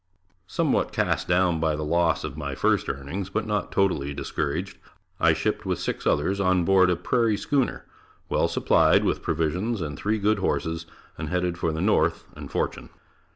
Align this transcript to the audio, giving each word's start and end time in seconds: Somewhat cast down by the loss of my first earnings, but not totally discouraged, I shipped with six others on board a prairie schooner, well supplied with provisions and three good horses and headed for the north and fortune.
Somewhat 0.47 0.91
cast 0.91 1.27
down 1.27 1.59
by 1.59 1.75
the 1.75 1.83
loss 1.83 2.23
of 2.23 2.35
my 2.35 2.55
first 2.55 2.89
earnings, 2.89 3.29
but 3.29 3.45
not 3.45 3.71
totally 3.71 4.15
discouraged, 4.15 4.79
I 5.19 5.33
shipped 5.33 5.63
with 5.63 5.77
six 5.77 6.07
others 6.07 6.39
on 6.39 6.65
board 6.65 6.89
a 6.89 6.95
prairie 6.95 7.37
schooner, 7.37 7.85
well 8.27 8.47
supplied 8.47 9.03
with 9.03 9.21
provisions 9.21 9.79
and 9.79 9.95
three 9.95 10.17
good 10.17 10.39
horses 10.39 10.87
and 11.19 11.29
headed 11.29 11.55
for 11.59 11.71
the 11.71 11.81
north 11.81 12.23
and 12.35 12.49
fortune. 12.49 12.89